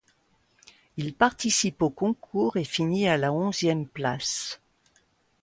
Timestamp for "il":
0.97-1.13